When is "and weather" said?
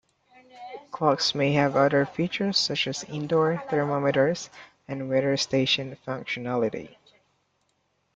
4.87-5.37